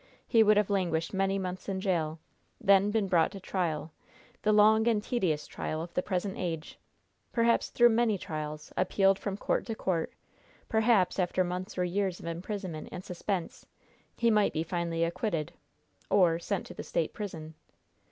[0.27, 2.17] He would have languished many months in jail,
[2.59, 3.91] then been brought to trial
[4.41, 6.79] the long and tedious trial of the present age
[7.31, 10.11] perhaps through many trials, appealed from court to court;
[10.67, 13.67] perhaps, after months or years of imprisonment and suspense,
[14.17, 15.53] he might be finally acquitted,
[16.09, 17.53] or sent to the State prison.